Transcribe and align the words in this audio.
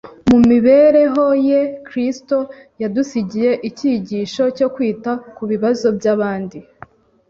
Mu 0.29 0.37
mibereho 0.49 1.25
ye, 1.47 1.61
Kristo 1.87 2.37
yadusigiye 2.81 3.51
icyigisho 3.69 4.43
cyo 4.57 4.67
kwita 4.73 5.11
ku 5.35 5.43
bibazo 5.51 5.87
by’abandi. 5.97 6.57